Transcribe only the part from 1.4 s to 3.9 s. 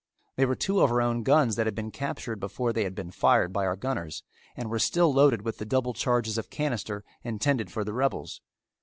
that had been captured before they had been fired by our